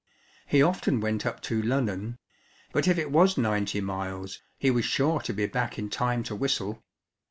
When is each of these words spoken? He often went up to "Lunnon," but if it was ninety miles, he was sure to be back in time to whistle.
He 0.47 0.63
often 0.63 0.99
went 0.99 1.27
up 1.27 1.41
to 1.41 1.61
"Lunnon," 1.61 2.17
but 2.73 2.87
if 2.87 2.97
it 2.97 3.11
was 3.11 3.37
ninety 3.37 3.81
miles, 3.81 4.41
he 4.57 4.71
was 4.71 4.83
sure 4.83 5.19
to 5.19 5.31
be 5.31 5.45
back 5.45 5.77
in 5.77 5.91
time 5.91 6.23
to 6.23 6.33
whistle. 6.33 6.83